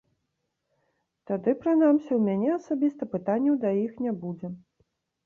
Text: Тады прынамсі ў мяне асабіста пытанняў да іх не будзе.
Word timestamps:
Тады 1.31 1.53
прынамсі 1.65 2.07
ў 2.15 2.19
мяне 2.29 2.49
асабіста 2.59 3.03
пытанняў 3.13 3.55
да 3.67 3.75
іх 3.85 3.93
не 4.07 4.13
будзе. 4.23 4.47